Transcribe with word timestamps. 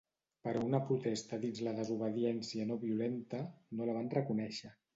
Però 0.45 0.61
una 0.67 0.79
protesta 0.87 1.39
dins 1.43 1.61
la 1.67 1.75
desobediència 1.81 2.67
no 2.73 2.81
violenta, 2.87 3.45
no 3.79 3.89
la 3.91 3.97
van 4.01 4.13
reconèixer. 4.19 4.77